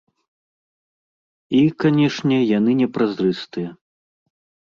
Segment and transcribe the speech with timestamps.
[1.57, 3.69] І, канечне, яны не празрыстыя.